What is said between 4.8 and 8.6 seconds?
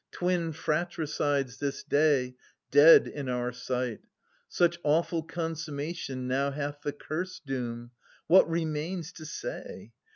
awful consummation [850 Now hath the curse doom. What